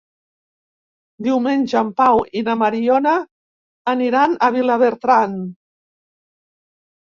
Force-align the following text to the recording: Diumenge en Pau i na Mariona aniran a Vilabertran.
Diumenge 1.27 1.77
en 1.81 1.91
Pau 2.01 2.21
i 2.41 2.43
na 2.47 2.57
Mariona 2.63 3.13
aniran 3.95 4.35
a 4.35 4.51
Vilabertran. 4.59 5.39